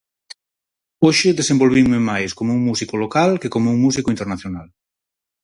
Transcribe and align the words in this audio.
Hoxe 1.05 1.37
desenvolvinme 1.39 1.99
máis 2.09 2.31
como 2.37 2.51
un 2.57 2.61
músico 2.69 2.95
local 3.03 3.31
que 3.41 3.51
como 3.53 3.67
un 3.75 3.79
músico 3.85 4.09
internacional. 4.15 4.67